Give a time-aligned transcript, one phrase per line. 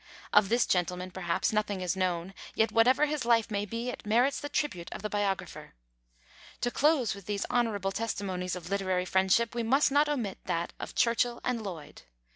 [0.33, 4.39] Of this gentleman, perhaps, nothing is known; yet whatever his life may be, it merits
[4.39, 5.75] the tribute of the biographer.
[6.61, 10.95] To close with these honourable testimonies of literary friendship, we must not omit that of
[10.95, 12.01] Churchill and Lloyd.